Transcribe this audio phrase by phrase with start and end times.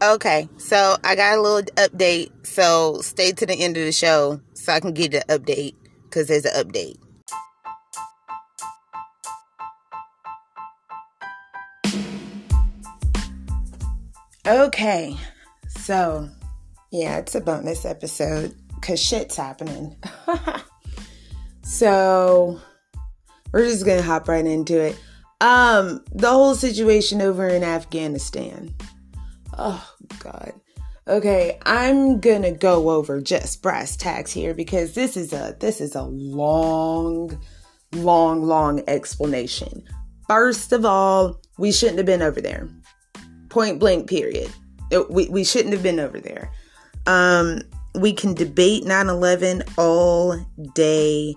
[0.00, 2.30] Okay, so I got a little update.
[2.46, 5.74] So stay to the end of the show so I can get the update
[6.04, 6.98] because there's an update.
[14.46, 15.16] Okay,
[15.66, 16.28] so
[16.92, 19.96] yeah, it's a bonus episode because shit's happening.
[21.62, 22.60] so
[23.50, 24.96] we're just gonna hop right into it.
[25.40, 28.74] Um, the whole situation over in Afghanistan.
[29.58, 30.52] Oh God.
[31.08, 35.94] Okay, I'm gonna go over just brass tacks here because this is a this is
[35.94, 37.40] a long,
[37.92, 39.84] long, long explanation.
[40.28, 42.68] First of all, we shouldn't have been over there.
[43.48, 44.52] Point blank, period.
[45.08, 46.50] We, we shouldn't have been over there.
[47.06, 47.62] Um,
[47.94, 50.38] we can debate 9 11 all
[50.74, 51.34] day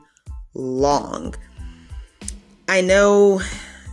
[0.53, 1.33] long.
[2.67, 3.41] I know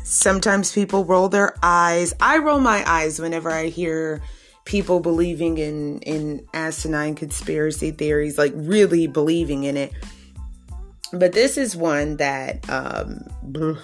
[0.09, 2.15] sometimes people roll their eyes.
[2.21, 4.23] I roll my eyes whenever I hear
[4.65, 9.93] people believing in in asinine conspiracy theories, like really believing in it.
[11.13, 13.25] But this is one that um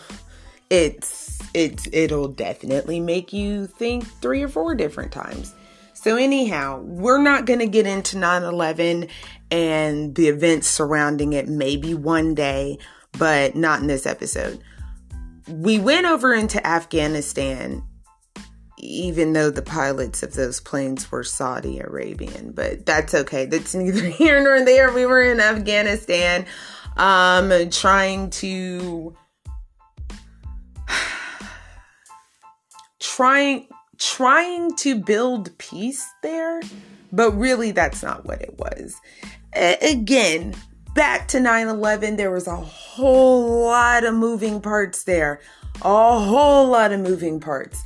[0.70, 5.54] it's it's it'll definitely make you think three or four different times.
[5.92, 9.08] So anyhow, we're not going to get into 9/11
[9.50, 12.78] and the events surrounding it maybe one day,
[13.18, 14.62] but not in this episode.
[15.48, 17.82] We went over into Afghanistan
[18.84, 23.46] even though the pilots of those planes were Saudi Arabian, but that's okay.
[23.46, 24.92] That's neither here nor there.
[24.92, 26.46] We were in Afghanistan
[26.96, 29.16] um trying to
[33.00, 33.66] trying
[33.98, 36.60] trying to build peace there,
[37.10, 39.00] but really that's not what it was.
[39.54, 40.54] Again,
[40.94, 45.40] back to 9/11, there was a whole lot of moving parts there.
[45.82, 47.82] A whole lot of moving parts.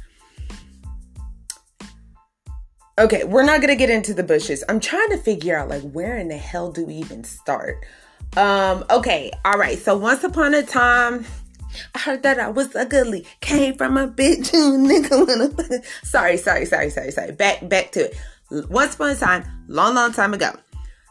[2.99, 4.65] Okay, we're not going to get into the bushes.
[4.69, 7.85] I'm trying to figure out like where in the hell do we even start?
[8.37, 9.79] Um okay, all right.
[9.79, 11.25] So once upon a time
[11.95, 13.27] I heard that I was ugly.
[13.41, 15.85] Came from a bitch nigga.
[16.03, 17.33] sorry, sorry, sorry, sorry, sorry.
[17.33, 18.17] Back, back to it.
[18.71, 20.53] Once upon a time, long, long time ago,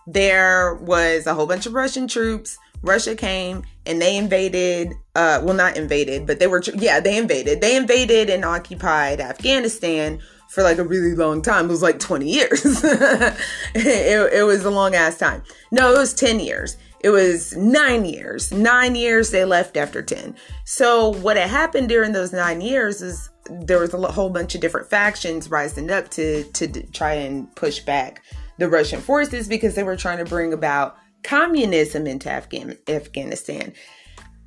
[0.07, 2.57] there was a whole bunch of Russian troops.
[2.81, 4.94] Russia came and they invaded.
[5.16, 6.63] Uh, well, not invaded, but they were.
[6.75, 7.62] Yeah, they invaded.
[7.62, 10.19] They invaded and occupied Afghanistan
[10.50, 11.66] for like a really long time.
[11.66, 12.63] It was like 20 years.
[12.84, 15.44] it, it was a long ass time.
[15.72, 16.78] No, it was 10 years.
[17.01, 18.51] It was nine years.
[18.51, 20.35] Nine years they left after 10.
[20.66, 24.62] So, what had happened during those nine years is there was a whole bunch of
[24.62, 28.23] different factions rising up to, to try and push back
[28.57, 33.73] the Russian forces because they were trying to bring about communism into Afghan- Afghanistan.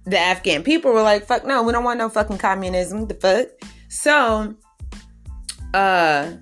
[0.05, 3.07] The Afghan people were like, fuck no, we don't want no fucking communism.
[3.07, 3.49] The fuck?
[3.89, 4.55] So,
[5.75, 6.33] uh,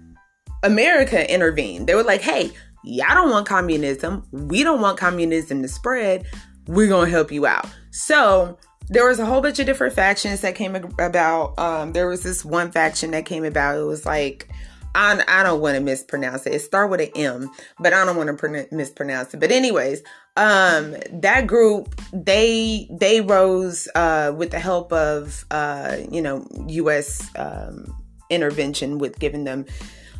[0.62, 1.86] America intervened.
[1.86, 2.50] They were like, hey,
[2.84, 4.26] y'all don't want communism.
[4.32, 6.26] We don't want communism to spread.
[6.66, 7.66] We're going to help you out.
[7.90, 8.58] So
[8.88, 11.58] there was a whole bunch of different factions that came about.
[11.58, 13.78] Um, there was this one faction that came about.
[13.78, 14.48] It was like,
[14.94, 16.54] I, I don't want to mispronounce it.
[16.54, 19.40] It start with an M, but I don't want to mispronounce it.
[19.40, 20.02] But anyways,
[20.36, 27.28] um, that group they they rose uh, with the help of uh, you know U.S.
[27.36, 27.94] Um,
[28.30, 29.66] intervention with giving them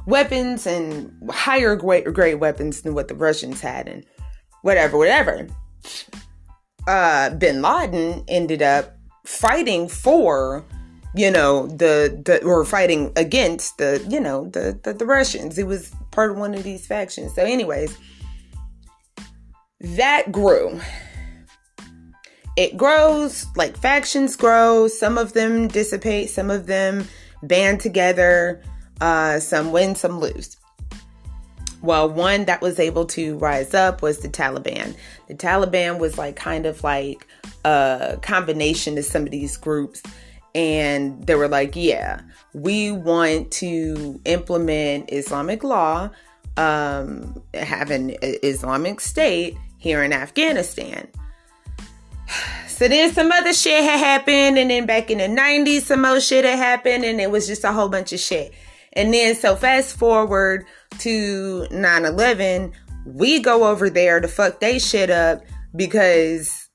[0.06, 4.04] weapons and higher grade, grade weapons than what the Russians had and
[4.62, 5.46] whatever, whatever.
[6.86, 8.96] Uh, Bin Laden ended up
[9.26, 10.64] fighting for,
[11.14, 15.58] you know, the the or fighting against the, you know, the the, the Russians.
[15.58, 17.34] It was part of one of these factions.
[17.34, 17.96] So, anyways,
[19.80, 20.80] that grew.
[22.56, 24.88] It grows like factions grow.
[24.88, 26.30] Some of them dissipate.
[26.30, 27.06] Some of them
[27.42, 28.62] band together
[29.00, 30.56] uh, some win, some lose.
[31.80, 34.96] Well, one that was able to rise up was the Taliban.
[35.28, 37.26] The Taliban was like kind of like
[37.64, 40.02] a combination of some of these groups.
[40.58, 42.20] And they were like, yeah,
[42.52, 46.10] we want to implement Islamic law,
[46.56, 51.08] um, have an Islamic state here in Afghanistan.
[52.68, 56.20] So then some other shit had happened, and then back in the 90s, some more
[56.20, 58.54] shit had happened, and it was just a whole bunch of shit.
[58.92, 60.64] And then, so fast forward
[61.00, 62.72] to 9 11,
[63.04, 65.42] we go over there to fuck they shit up
[65.74, 66.68] because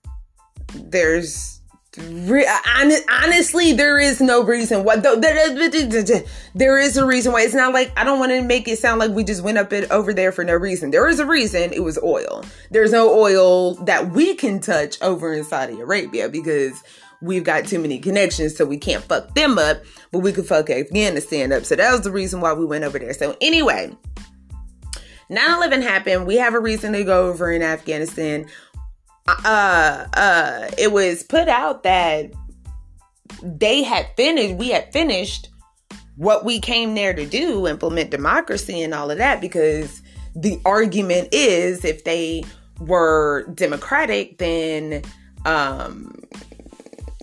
[0.76, 1.62] there's
[1.96, 4.96] Honestly, there is no reason why.
[4.96, 7.42] There is a reason why.
[7.42, 9.72] It's not like I don't want to make it sound like we just went up
[9.74, 10.90] it over there for no reason.
[10.90, 11.72] There is a reason.
[11.72, 12.44] It was oil.
[12.72, 16.82] There's no oil that we can touch over in Saudi Arabia because
[17.22, 20.72] we've got too many connections, so we can't fuck them up, but we could fuck
[20.72, 21.64] Afghanistan up.
[21.64, 23.14] So that was the reason why we went over there.
[23.14, 23.96] So anyway,
[25.30, 26.26] 9-11 happened.
[26.26, 28.48] We have a reason to go over in Afghanistan.
[29.28, 32.32] Uh uh it was put out that
[33.42, 35.50] they had finished, we had finished
[36.18, 40.02] what we came there to do, implement democracy and all of that, because
[40.36, 42.44] the argument is if they
[42.80, 45.02] were democratic, then
[45.46, 46.20] um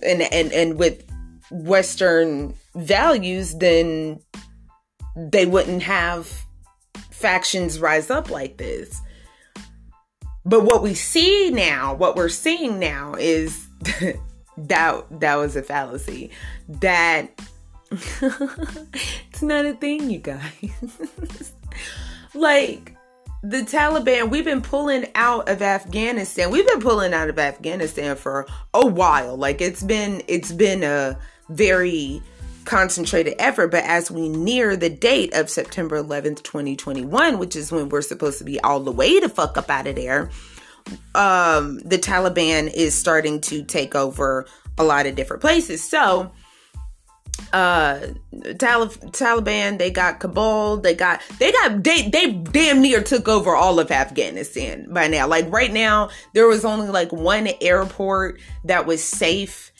[0.03, 1.05] and and and with
[1.51, 4.19] Western values, then
[5.15, 6.31] they wouldn't have
[7.11, 8.99] factions rise up like this.
[10.45, 13.67] But what we see now, what we're seeing now is
[14.57, 16.31] that that was a fallacy.
[16.67, 17.29] That
[17.91, 21.53] it's not a thing, you guys.
[22.33, 22.95] like
[23.43, 26.51] the Taliban, we've been pulling out of Afghanistan.
[26.51, 29.35] We've been pulling out of Afghanistan for a while.
[29.35, 32.21] Like it's been it's been a very
[32.65, 37.89] concentrated effort, but as we near the date of September 11th, 2021, which is when
[37.89, 40.29] we're supposed to be all the way to fuck up out of there,
[41.15, 44.45] um the Taliban is starting to take over
[44.77, 45.87] a lot of different places.
[45.87, 46.31] So,
[47.53, 47.99] uh
[48.33, 53.79] Taliban they got Kabul they got they got they they damn near took over all
[53.79, 59.03] of Afghanistan by now like right now there was only like one airport that was
[59.03, 59.70] safe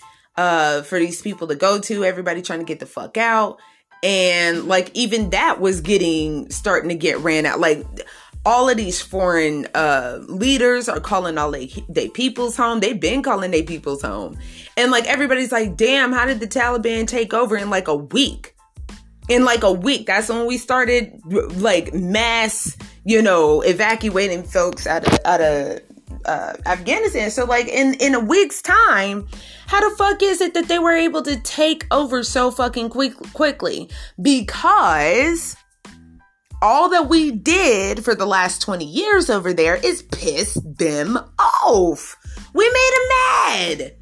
[0.42, 3.60] uh for these people to go to everybody trying to get the fuck out
[4.02, 7.86] and like even that was getting starting to get ran out like
[8.46, 12.80] all of these foreign uh, leaders are calling all they they people's home.
[12.80, 14.38] They've been calling they people's home,
[14.76, 18.56] and like everybody's like, "Damn, how did the Taliban take over in like a week?"
[19.30, 21.22] In like a week, that's when we started
[21.56, 25.80] like mass, you know, evacuating folks out of out of
[26.26, 27.32] uh, Afghanistan.
[27.32, 29.28] So like in in a week's time,
[29.68, 33.14] how the fuck is it that they were able to take over so fucking quick
[33.34, 33.90] quickly?
[34.22, 35.56] Because
[36.62, 42.16] all that we did for the last 20 years over there is piss them off.
[42.54, 43.08] We made them
[43.80, 43.96] mad.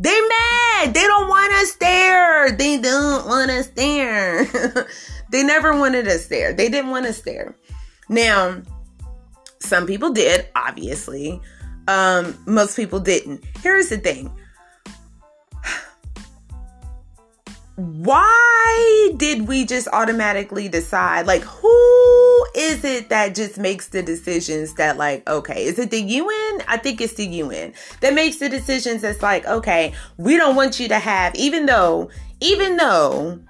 [0.00, 0.94] They mad.
[0.94, 2.52] They don't want us there.
[2.52, 4.44] They don't want us there.
[5.30, 6.52] they never wanted us there.
[6.52, 7.56] They didn't want us there.
[8.08, 8.62] Now,
[9.60, 11.40] some people did, obviously.
[11.88, 13.44] Um, most people didn't.
[13.62, 14.30] Here's the thing.
[17.76, 24.74] Why did we just automatically decide like who is it that just makes the decisions
[24.74, 28.48] that like okay is it the UN I think it's the UN that makes the
[28.48, 32.10] decisions that's like okay we don't want you to have even though
[32.40, 33.40] even though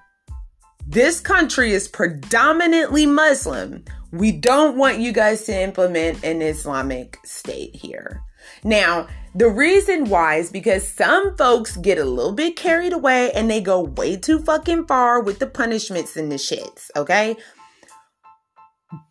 [0.87, 7.77] this country is predominantly Muslim we don't want you guys to implement an Islamic state
[7.77, 8.24] here
[8.63, 13.51] now the reason why is because some folks get a little bit carried away and
[13.51, 17.37] they go way too fucking far with the punishments and the shits, okay?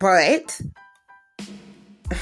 [0.00, 0.60] But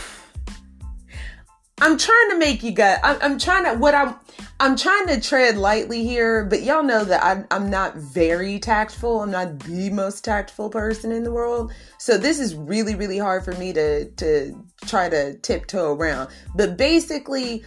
[1.80, 4.16] I'm trying to make you guys I'm, I'm trying to what I'm
[4.62, 9.20] I'm trying to tread lightly here, but y'all know that I'm, I'm not very tactful.
[9.20, 11.72] I'm not the most tactful person in the world.
[11.98, 16.30] So this is really, really hard for me to, to try to tiptoe around.
[16.54, 17.64] But basically,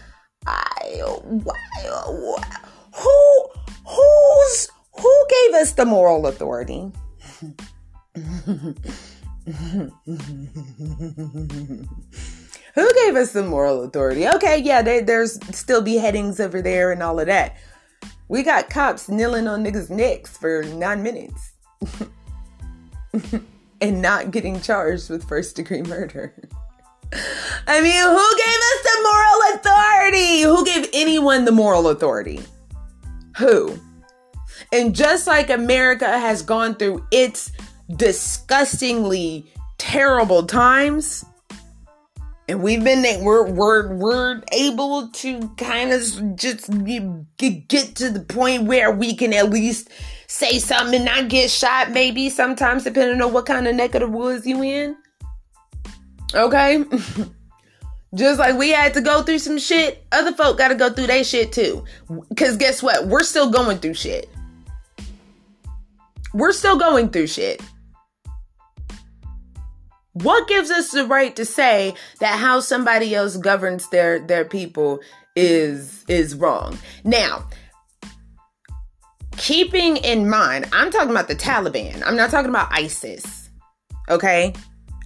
[0.47, 2.37] I, who,
[3.85, 6.93] who's, who gave us the moral authority?
[12.75, 14.27] Who gave us the moral authority?
[14.27, 17.57] Okay, yeah, they, there's still beheadings over there and all of that.
[18.27, 21.53] We got cops kneeling on niggas' necks for nine minutes
[23.81, 26.33] and not getting charged with first degree murder.
[27.67, 30.41] I mean, who gave us the moral authority?
[30.41, 32.41] Who gave anyone the moral authority?
[33.37, 33.79] Who?
[34.73, 37.51] And just like America has gone through its
[37.95, 41.23] disgustingly terrible times,
[42.47, 46.69] and we've been we're we're we're able to kind of just
[47.37, 49.89] get to the point where we can at least
[50.27, 54.01] say something and not get shot maybe sometimes depending on what kind of neck of
[54.01, 54.95] the woods you in.
[56.33, 56.83] Okay?
[58.13, 61.07] Just like we had to go through some shit other folk got to go through
[61.07, 61.83] their shit too.
[62.29, 63.07] Because guess what?
[63.07, 64.29] We're still going through shit.
[66.33, 67.61] We're still going through shit
[70.15, 75.01] what gives us the right to say that how somebody else governs their their people
[75.35, 76.79] is is wrong?
[77.03, 77.47] Now,
[79.35, 82.01] keeping in mind, I'm talking about the Taliban.
[82.05, 83.49] I'm not talking about ISIS.
[84.09, 84.53] Okay?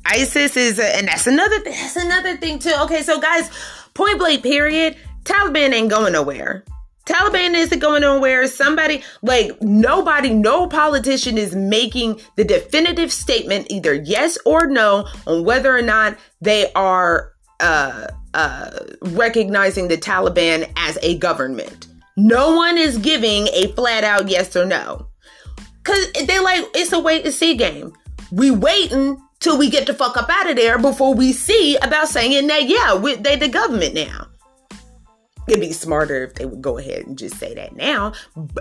[0.06, 2.74] ISIS is a, and that's another that's another thing too.
[2.84, 3.50] Okay, so guys,
[3.96, 6.64] point blank period, Taliban ain't going nowhere.
[7.10, 8.46] Taliban isn't going nowhere.
[8.48, 15.44] Somebody, like, nobody, no politician is making the definitive statement, either yes or no, on
[15.44, 21.88] whether or not they are uh, uh, recognizing the Taliban as a government.
[22.16, 25.08] No one is giving a flat out yes or no.
[25.84, 27.94] Cause they like it's a wait and see game.
[28.32, 32.10] We waiting till we get the fuck up out of there before we see about
[32.10, 34.28] saying that yeah, we, they the government now.
[35.50, 38.14] It'd be smarter if they would go ahead and just say that now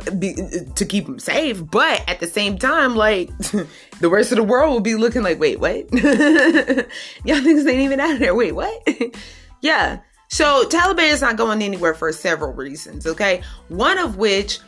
[0.04, 1.62] to keep them safe.
[1.68, 3.36] But at the same time, like
[4.00, 5.92] the rest of the world will be looking like, wait, what?
[5.92, 8.34] Y'all niggas ain't even out of there.
[8.34, 8.88] Wait, what?
[9.60, 10.00] yeah.
[10.28, 13.06] So Taliban is not going anywhere for several reasons.
[13.06, 14.60] Okay, one of which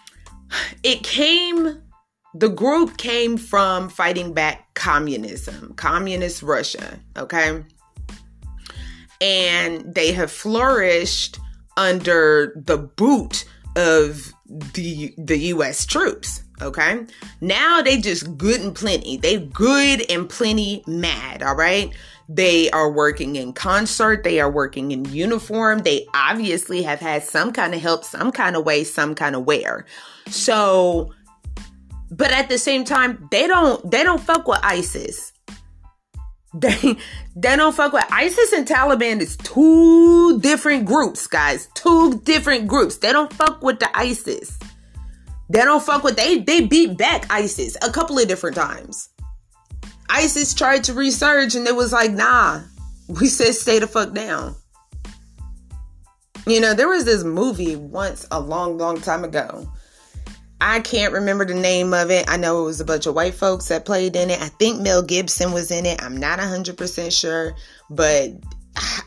[0.82, 1.82] it came
[2.34, 7.64] the group came from fighting back communism, communist Russia, okay?
[9.20, 11.38] And they have flourished
[11.76, 13.44] under the boot
[13.76, 14.32] of
[14.74, 17.04] the the US troops, okay?
[17.40, 19.16] Now they just good and plenty.
[19.16, 21.92] They good and plenty mad, all right?
[22.28, 25.80] They are working in concert, they are working in uniform.
[25.80, 29.46] They obviously have had some kind of help, some kind of way, some kind of
[29.46, 29.86] where.
[30.26, 31.12] So
[32.10, 35.32] but at the same time, they don't they don't fuck with ISIS.
[36.60, 36.96] They
[37.36, 41.68] they don't fuck with ISIS and Taliban is two different groups, guys.
[41.74, 42.96] Two different groups.
[42.98, 44.58] They don't fuck with the ISIS.
[45.50, 49.08] They don't fuck with they they beat back ISIS a couple of different times.
[50.10, 52.62] ISIS tried to resurge and it was like, nah,
[53.08, 54.56] we said stay the fuck down.
[56.46, 59.70] You know, there was this movie once a long, long time ago
[60.60, 62.28] I can't remember the name of it.
[62.28, 64.40] I know it was a bunch of white folks that played in it.
[64.40, 66.02] I think Mel Gibson was in it.
[66.02, 67.54] I'm not 100% sure,
[67.90, 68.32] but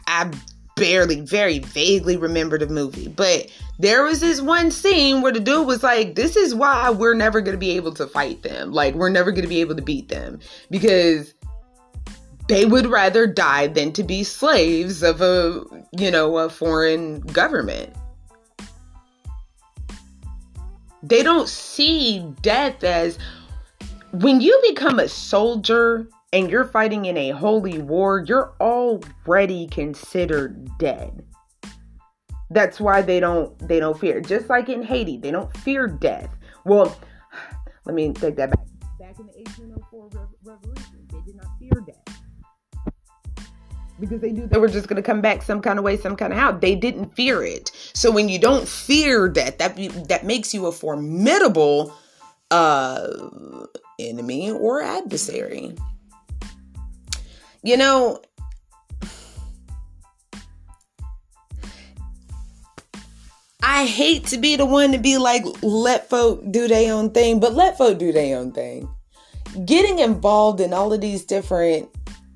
[0.08, 0.32] I
[0.78, 3.10] barely, very vaguely remember the movie.
[3.10, 3.48] But
[3.80, 7.42] there was this one scene where the dude was like, This is why we're never
[7.42, 8.72] going to be able to fight them.
[8.72, 10.40] Like, we're never going to be able to beat them
[10.70, 11.34] because
[12.48, 15.64] they would rather die than to be slaves of a,
[15.98, 17.94] you know, a foreign government
[21.04, 23.18] they don't see death as
[24.12, 30.70] when you become a soldier and you're fighting in a holy war, you're already considered
[30.78, 31.24] dead.
[32.50, 34.20] That's why they don't they don't fear.
[34.20, 36.36] Just like in Haiti, they don't fear death.
[36.66, 36.96] Well,
[37.86, 38.66] let me take that back.
[39.00, 42.01] Back in the 1804 revolution, they did not fear death
[44.02, 46.18] because they knew they were just going to come back some kind of way, some
[46.18, 46.52] kind of how.
[46.52, 47.72] They didn't fear it.
[47.94, 49.78] So when you don't fear that, that
[50.10, 51.96] that makes you a formidable
[52.50, 53.08] uh,
[54.00, 55.76] enemy or adversary.
[57.64, 58.20] You know,
[63.64, 67.40] I hate to be the one to be like, let folk do their own thing,
[67.40, 68.90] but let folk do their own thing.
[69.66, 71.90] Getting involved in all of these different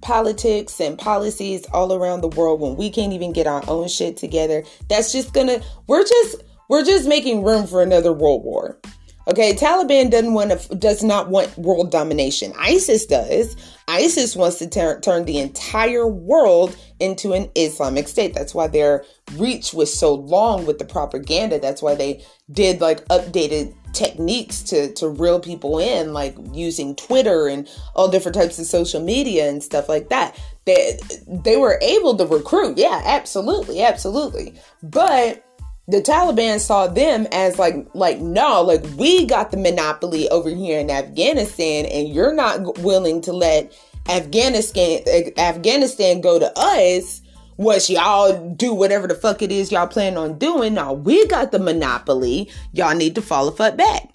[0.05, 4.15] politics and policies all around the world when we can't even get our own shit
[4.15, 4.63] together.
[4.87, 8.79] That's just gonna, we're just, we're just making room for another world war.
[9.27, 12.53] Okay, Taliban doesn't want to, does not want world domination.
[12.55, 13.55] ISIS does.
[13.87, 18.35] ISIS wants to ter- turn the entire world into an Islamic state.
[18.35, 19.03] That's why their
[19.37, 21.57] reach was so long with the propaganda.
[21.57, 27.47] That's why they did like updated techniques to to reel people in like using Twitter
[27.47, 30.37] and all different types of social media and stuff like that.
[30.65, 32.77] They they were able to recruit.
[32.77, 34.53] Yeah, absolutely, absolutely.
[34.83, 35.43] But
[35.87, 40.79] the Taliban saw them as like like no, like we got the monopoly over here
[40.79, 43.73] in Afghanistan and you're not willing to let
[44.09, 45.01] Afghanistan
[45.37, 47.21] Afghanistan go to us
[47.57, 50.73] was y'all do whatever the fuck it is y'all plan on doing.
[50.73, 52.49] Now we got the monopoly.
[52.73, 54.09] Y'all need to fall a foot back.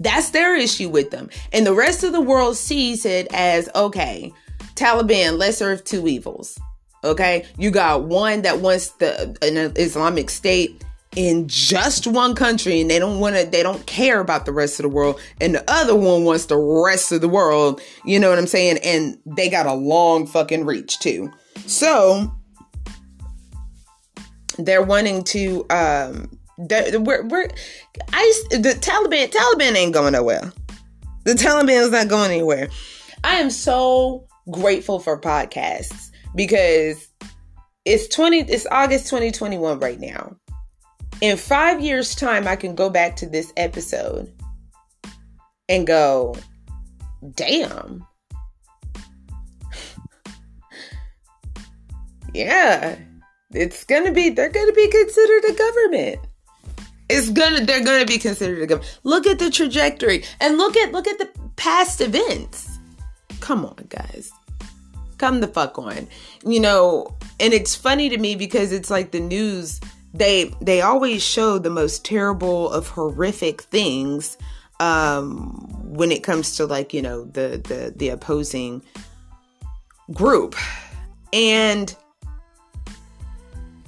[0.00, 1.30] That's their issue with them.
[1.52, 4.32] And the rest of the world sees it as okay,
[4.74, 6.58] Taliban, lesser of two evils.
[7.04, 10.82] Okay, you got one that wants the an Islamic State
[11.16, 14.80] in just one country and they don't want to they don't care about the rest
[14.80, 18.30] of the world and the other one wants the rest of the world you know
[18.30, 21.30] what i'm saying and they got a long fucking reach too
[21.66, 22.32] so
[24.58, 27.48] they're wanting to um we're, we're
[28.12, 30.52] I the Taliban Taliban ain't going nowhere.
[31.24, 32.68] The Taliban is not going anywhere.
[33.24, 37.08] I am so grateful for podcasts because
[37.84, 40.36] it's 20 it's August 2021 right now.
[41.20, 44.32] In 5 years time I can go back to this episode
[45.68, 46.36] and go
[47.34, 48.06] damn
[52.34, 52.98] yeah,
[53.52, 56.20] it's gonna be, they're gonna be considered a government.
[57.08, 59.00] It's gonna they're gonna be considered a government.
[59.04, 62.78] Look at the trajectory and look at look at the past events.
[63.40, 64.32] Come on, guys.
[65.18, 66.08] Come the fuck on.
[66.46, 69.80] You know, and it's funny to me because it's like the news
[70.14, 74.38] they they always show the most terrible of horrific things
[74.80, 78.82] um when it comes to like, you know, the the the opposing
[80.12, 80.56] group.
[81.34, 81.94] And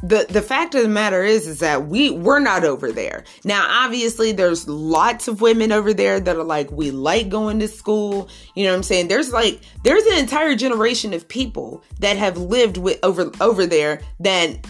[0.06, 3.24] the the fact of the matter is is that we we're not over there.
[3.44, 7.68] Now obviously there's lots of women over there that are like we like going to
[7.68, 8.28] school.
[8.54, 9.08] You know what i'm saying?
[9.08, 14.00] There's like there's an entire generation of people that have lived with over over there
[14.20, 14.64] that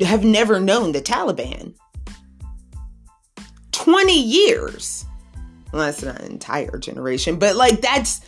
[0.00, 1.74] have never known the taliban.
[3.72, 5.04] 20 years.
[5.72, 8.22] Well that's not an entire generation but like that's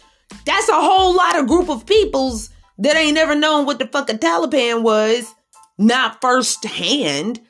[0.45, 4.11] that's a whole lot of group of peoples that ain't never known what the fuck
[4.11, 5.35] a taliban was
[5.81, 7.41] not firsthand.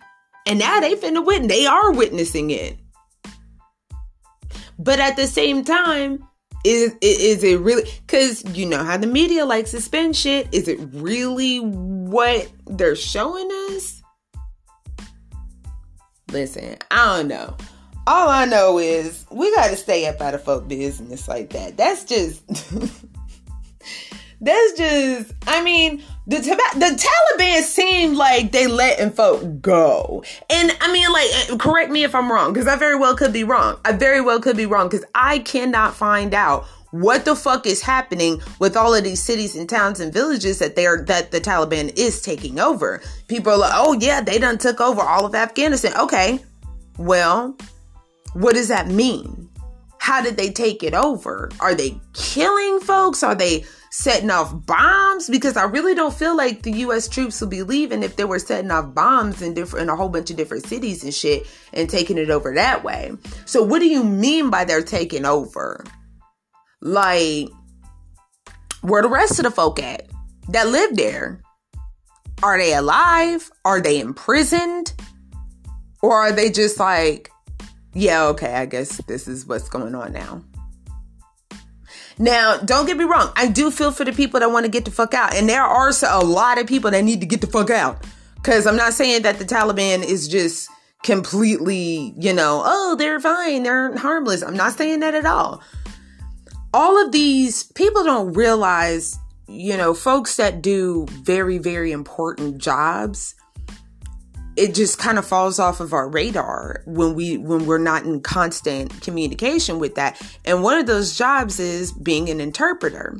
[0.46, 1.48] And now they finna witness.
[1.48, 2.78] They are witnessing it.
[4.78, 6.26] But at the same time,
[6.64, 10.68] is is it really because you know how the media likes to spin shit is
[10.68, 14.02] it really what they're showing us
[16.30, 17.56] listen i don't know
[18.06, 21.78] all i know is we got to stay up out of folk business like that
[21.78, 22.46] that's just
[24.42, 26.38] that's just i mean the,
[26.78, 27.06] the
[27.38, 30.22] Taliban seemed like they letting folk go.
[30.48, 33.32] And I mean, like, eh, correct me if I'm wrong, because I very well could
[33.32, 33.80] be wrong.
[33.84, 37.82] I very well could be wrong, because I cannot find out what the fuck is
[37.82, 41.96] happening with all of these cities and towns and villages that they're that the Taliban
[41.96, 43.00] is taking over.
[43.26, 45.96] People are like, oh yeah, they done took over all of Afghanistan.
[45.96, 46.40] Okay.
[46.96, 47.56] Well,
[48.34, 49.48] what does that mean?
[49.98, 51.50] How did they take it over?
[51.60, 53.22] Are they killing folks?
[53.22, 57.48] Are they setting off bombs because I really don't feel like the US troops will
[57.48, 60.36] be leaving if they were setting off bombs in different in a whole bunch of
[60.36, 63.12] different cities and shit and taking it over that way.
[63.46, 65.84] So what do you mean by they're taking over?
[66.80, 67.48] Like
[68.82, 70.06] where the rest of the folk at
[70.48, 71.42] that live there?
[72.42, 73.50] Are they alive?
[73.64, 74.94] Are they imprisoned?
[76.00, 77.30] Or are they just like,
[77.92, 80.42] yeah, okay, I guess this is what's going on now?
[82.20, 83.32] Now, don't get me wrong.
[83.34, 85.34] I do feel for the people that want to get the fuck out.
[85.34, 88.04] And there are a lot of people that need to get the fuck out.
[88.34, 90.68] Because I'm not saying that the Taliban is just
[91.02, 94.42] completely, you know, oh, they're fine, they're harmless.
[94.42, 95.62] I'm not saying that at all.
[96.74, 103.34] All of these people don't realize, you know, folks that do very, very important jobs
[104.56, 108.20] it just kind of falls off of our radar when we when we're not in
[108.20, 110.20] constant communication with that.
[110.44, 113.16] And one of those jobs is being an interpreter.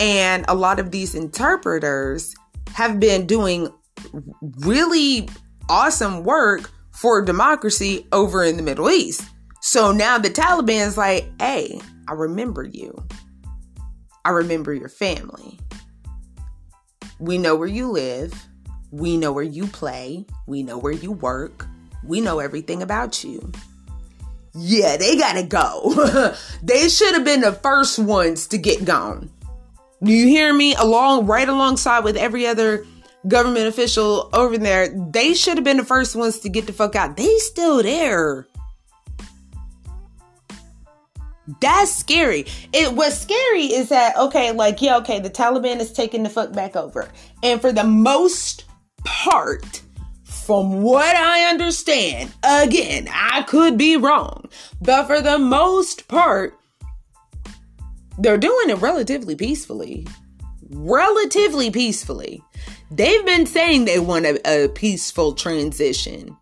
[0.00, 2.34] And a lot of these interpreters
[2.74, 3.68] have been doing
[4.60, 5.28] really
[5.68, 9.24] awesome work for democracy over in the middle east.
[9.62, 12.94] So now the taliban's like hey i remember you.
[14.26, 15.58] I remember your family.
[17.18, 18.34] We know where you live
[18.94, 20.24] we know where you play.
[20.46, 21.66] We know where you work.
[22.04, 23.50] We know everything about you.
[24.54, 26.32] Yeah, they gotta go.
[26.62, 29.30] they should have been the first ones to get gone.
[30.00, 30.76] Do you hear me?
[30.76, 32.86] Along, right alongside with every other
[33.26, 36.94] government official over there, they should have been the first ones to get the fuck
[36.94, 37.16] out.
[37.16, 38.46] They still there.
[41.60, 42.46] That's scary.
[42.72, 46.52] It what's scary is that okay, like yeah, okay, the Taliban is taking the fuck
[46.52, 47.08] back over,
[47.42, 48.64] and for the most
[49.04, 49.82] part,
[50.24, 54.48] from what I understand, again, I could be wrong,
[54.80, 56.58] but for the most part,
[58.18, 60.06] they're doing it relatively peacefully.
[60.70, 62.42] Relatively peacefully.
[62.90, 66.36] They've been saying they want a, a peaceful transition.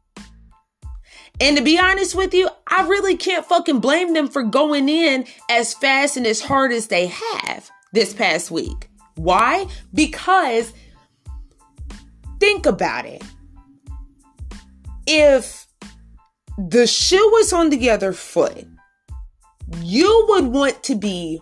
[1.40, 5.26] And to be honest with you, I really can't fucking blame them for going in
[5.50, 8.88] as fast and as hard as they have this past week.
[9.14, 9.66] Why?
[9.94, 10.72] Because
[12.42, 13.22] think about it.
[15.06, 15.68] If
[16.58, 18.66] the shoe was on the other foot,
[19.80, 21.40] you would want to be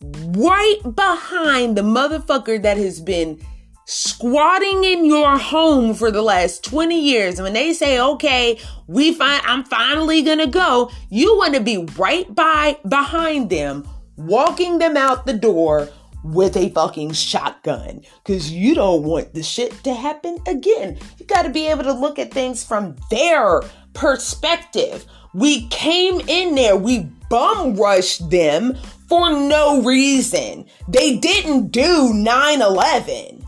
[0.00, 3.40] right behind the motherfucker that has been
[3.84, 9.12] squatting in your home for the last 20 years And when they say okay we
[9.12, 14.96] find i'm finally gonna go you want to be right by behind them walking them
[14.96, 15.88] out the door
[16.24, 20.98] with a fucking shotgun because you don't want the shit to happen again.
[21.18, 23.62] You got to be able to look at things from their
[23.94, 25.04] perspective.
[25.34, 28.76] We came in there, we bum rushed them
[29.08, 30.66] for no reason.
[30.88, 33.46] They didn't do 9 11.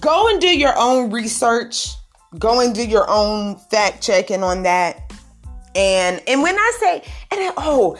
[0.00, 1.94] Go and do your own research
[2.38, 5.12] go and do your own fact checking on that.
[5.74, 6.94] And and when I say
[7.30, 7.96] and I, oh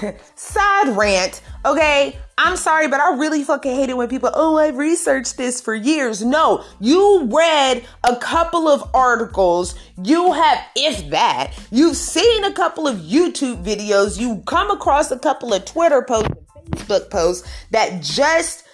[0.34, 4.76] side rant, okay, I'm sorry, but I really fucking hate it when people, oh, I've
[4.76, 6.22] researched this for years.
[6.22, 9.74] No, you read a couple of articles.
[10.02, 14.20] You have, if that, you've seen a couple of YouTube videos.
[14.20, 18.64] You come across a couple of Twitter posts and Facebook posts that just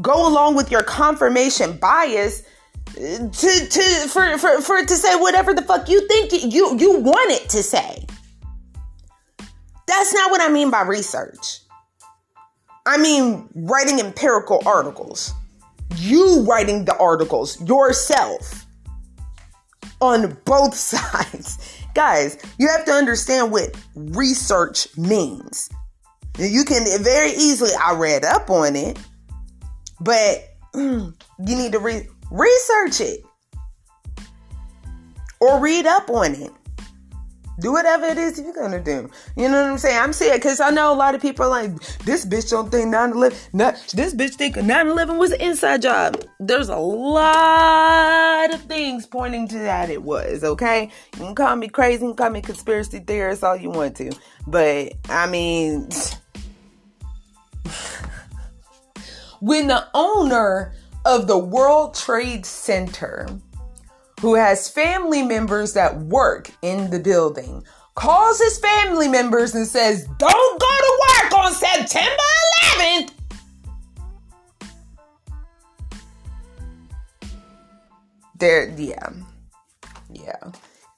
[0.00, 2.42] go along with your confirmation bias
[2.88, 6.76] uh, to to for for for it to say whatever the fuck you think you
[6.76, 8.04] you want it to say.
[9.92, 11.60] That's not what I mean by research.
[12.86, 15.34] I mean writing empirical articles.
[15.96, 18.66] You writing the articles yourself
[20.00, 21.58] on both sides.
[21.94, 25.68] Guys, you have to understand what research means.
[26.38, 28.98] You can very easily, I read up on it,
[30.00, 33.20] but you need to re- research it
[35.38, 36.50] or read up on it.
[37.60, 39.10] Do whatever it is you're gonna do.
[39.36, 40.00] You know what I'm saying?
[40.00, 42.92] I'm saying because I know a lot of people are like, this bitch don't think
[42.94, 46.24] 9-11, this bitch think 9-11 was an inside job.
[46.40, 50.90] There's a lot of things pointing to that it was, okay?
[51.14, 54.12] You can call me crazy, you can call me conspiracy theorist, all you want to.
[54.46, 55.90] But I mean
[59.40, 60.72] when the owner
[61.04, 63.28] of the World Trade Center,
[64.22, 67.64] who has family members that work in the building,
[67.96, 72.22] calls his family members and says, Don't go to work on September
[72.78, 73.10] 11th.
[78.38, 79.10] There, yeah,
[80.12, 80.36] yeah.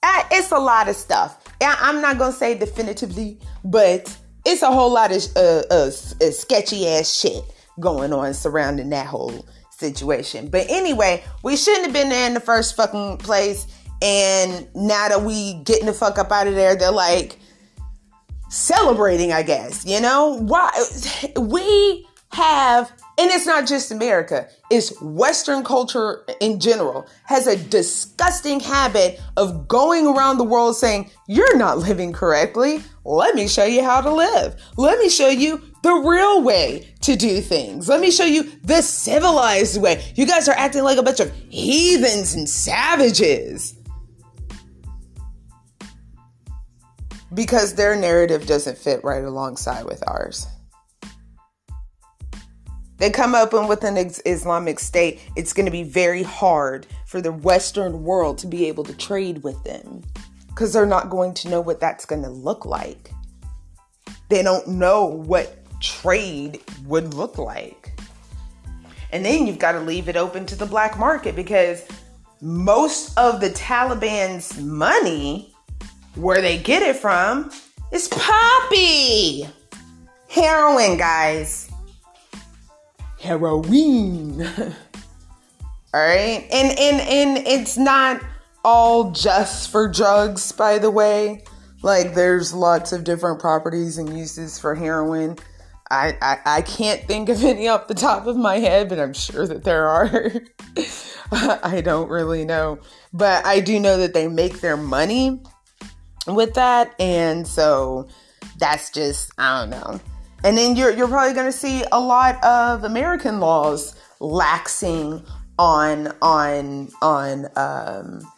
[0.02, 1.42] Uh, it's a lot of stuff.
[1.62, 6.86] I'm not gonna say definitively, but it's a whole lot of uh, uh, uh sketchy
[6.86, 7.42] ass shit
[7.80, 9.46] going on surrounding that whole
[9.84, 10.48] situation.
[10.48, 13.66] But anyway, we shouldn't have been there in the first fucking place.
[14.02, 17.38] And now that we getting the fuck up out of there, they're like
[18.48, 19.84] celebrating, I guess.
[19.84, 20.40] You know?
[20.40, 20.70] Why
[21.38, 28.58] we have and it's not just America, it's Western culture in general, has a disgusting
[28.58, 32.82] habit of going around the world saying, You're not living correctly.
[33.04, 34.60] Let me show you how to live.
[34.76, 37.88] Let me show you the real way to do things.
[37.88, 40.12] Let me show you the civilized way.
[40.16, 43.74] You guys are acting like a bunch of heathens and savages.
[47.32, 50.46] Because their narrative doesn't fit right alongside with ours.
[53.04, 57.32] They come up with an Islamic state, it's going to be very hard for the
[57.32, 60.02] Western world to be able to trade with them
[60.48, 63.10] because they're not going to know what that's going to look like.
[64.30, 67.92] They don't know what trade would look like.
[69.12, 71.84] And then you've got to leave it open to the black market because
[72.40, 75.54] most of the Taliban's money,
[76.14, 77.50] where they get it from,
[77.92, 79.46] is poppy.
[80.26, 81.70] Heroin, guys.
[83.24, 84.42] Heroin.
[84.62, 84.74] all
[85.94, 86.46] right.
[86.52, 88.22] And and and it's not
[88.62, 91.42] all just for drugs, by the way.
[91.82, 95.38] Like there's lots of different properties and uses for heroin.
[95.90, 99.14] I, I, I can't think of any off the top of my head, but I'm
[99.14, 100.32] sure that there are.
[101.32, 102.78] I don't really know.
[103.12, 105.42] But I do know that they make their money
[106.26, 106.94] with that.
[107.00, 108.08] And so
[108.58, 110.00] that's just, I don't know.
[110.44, 115.26] And then you're, you're probably going to see a lot of American laws laxing
[115.58, 118.32] on, on, on, um,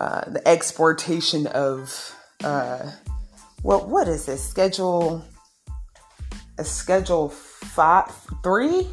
[0.00, 2.90] uh, the exportation of, uh,
[3.62, 4.44] what, what is this?
[4.44, 5.24] Schedule
[6.58, 8.88] a Schedule five, three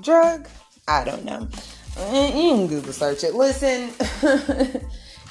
[0.00, 0.48] drug.
[0.88, 1.48] I don't know.
[1.96, 3.34] You can Google search it.
[3.34, 3.90] Listen,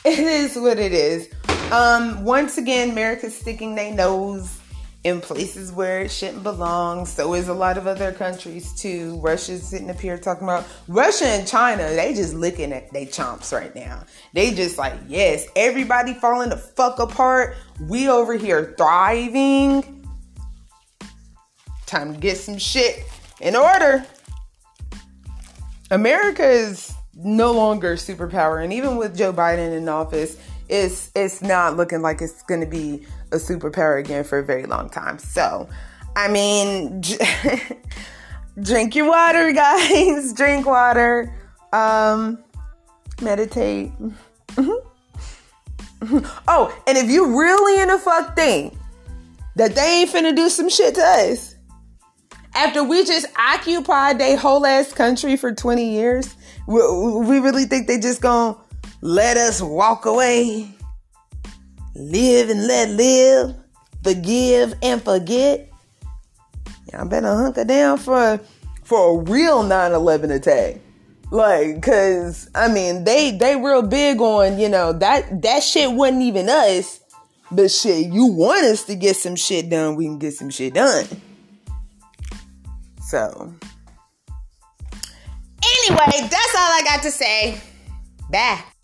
[0.05, 1.29] it is what it is.
[1.71, 4.56] Um, once again, America's sticking their nose
[5.07, 7.05] in places where it shouldn't belong.
[7.05, 9.19] So is a lot of other countries too.
[9.21, 11.83] Russia's sitting up here talking about Russia and China.
[11.83, 14.03] They just looking at they chomps right now.
[14.33, 17.55] They just like, yes, everybody falling the fuck apart.
[17.79, 19.97] We over here thriving
[21.87, 23.05] Time to get some shit
[23.39, 24.05] in order.
[25.89, 30.35] America is no longer superpower, and even with Joe Biden in office,
[30.67, 34.65] it's it's not looking like it's going to be a superpower again for a very
[34.65, 35.19] long time.
[35.19, 35.67] So,
[36.15, 37.01] I mean,
[38.61, 40.33] drink your water, guys.
[40.37, 41.33] drink water.
[41.73, 42.43] Um,
[43.21, 43.91] meditate.
[46.47, 48.77] oh, and if you really in a fuck thing
[49.55, 51.55] that they ain't finna do some shit to us,
[52.53, 56.35] After we just occupied their whole ass country for 20 years,
[56.67, 56.81] we,
[57.19, 58.57] we really think they just gonna
[59.01, 60.76] let us walk away?
[61.97, 63.55] Live and let live,
[64.03, 65.67] forgive and forget.
[66.93, 68.39] Y'all better hunker down for
[68.83, 70.79] for a real 9/11 attack.
[71.31, 76.21] Like, cause I mean, they they real big on you know that that shit wasn't
[76.21, 76.99] even us,
[77.51, 80.75] but shit, you want us to get some shit done, we can get some shit
[80.75, 81.05] done.
[83.01, 83.53] So,
[85.63, 87.59] anyway, that's all I got to say.
[88.29, 88.76] Bye.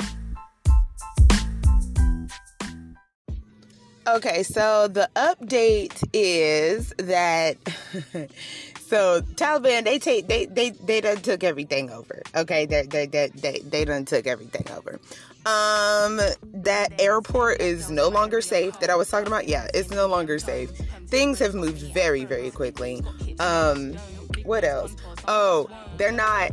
[4.05, 7.55] Okay, so the update is that
[8.87, 12.21] so Taliban they take they they they done took everything over.
[12.35, 14.99] Okay, they they they they, they done took everything over.
[15.45, 16.19] Um,
[16.53, 18.77] that airport is no longer safe.
[18.81, 19.47] That I was talking about.
[19.47, 20.69] Yeah, it's no longer safe.
[21.07, 23.01] Things have moved very very quickly.
[23.39, 23.93] Um,
[24.43, 24.93] what else?
[25.29, 26.51] Oh, they're not.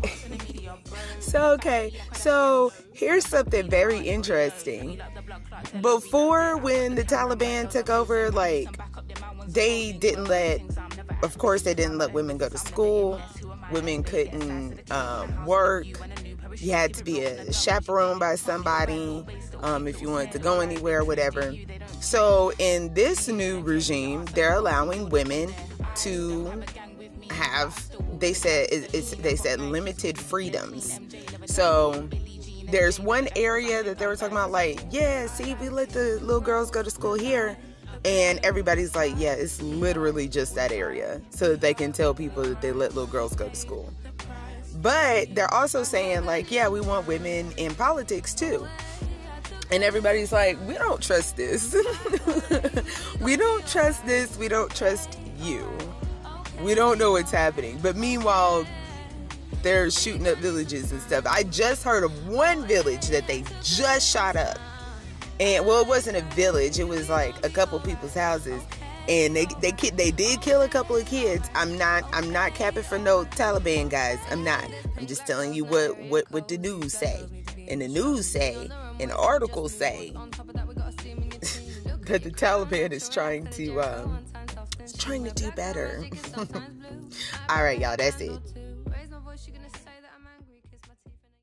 [1.20, 5.00] so okay, so here's something very interesting.
[5.81, 8.68] Before when the Taliban took over, like
[9.46, 10.61] they didn't let
[11.23, 13.20] of course, they didn't let women go to school.
[13.70, 15.87] Women couldn't um, work.
[16.57, 19.25] You had to be a chaperone by somebody
[19.61, 21.55] um, if you wanted to go anywhere, whatever.
[22.01, 25.53] So, in this new regime, they're allowing women
[25.96, 26.62] to
[27.31, 27.90] have.
[28.18, 30.99] They said it's, they said limited freedoms.
[31.46, 32.09] So
[32.70, 36.40] there's one area that they were talking about, like, yeah, see, we let the little
[36.40, 37.56] girls go to school here
[38.04, 42.42] and everybody's like, yeah, it's literally just that area so that they can tell people
[42.42, 43.92] that they let little girls go to school.
[44.76, 48.66] But they're also saying, like, yeah, we want women in politics too.
[49.70, 51.74] And everybody's like, we don't trust this.
[53.20, 54.37] we don't trust this.
[54.38, 55.68] We don't trust you.
[56.62, 57.78] We don't know what's happening.
[57.83, 58.64] But meanwhile,
[59.62, 61.27] they're shooting up villages and stuff.
[61.27, 64.59] I just heard of one village that they just shot up
[65.40, 68.62] and well, it wasn't a village; it was like a couple people's houses,
[69.09, 71.49] and they they they did kill a couple of kids.
[71.55, 74.18] I'm not I'm not capping for no Taliban guys.
[74.31, 74.68] I'm not.
[74.99, 77.25] I'm just telling you what what what the news say,
[77.68, 78.68] and the news say,
[79.01, 80.11] and articles say
[82.03, 84.18] that the Taliban is trying to um,
[84.99, 86.05] trying to do better.
[87.49, 87.96] All right, y'all.
[87.96, 88.38] That's it.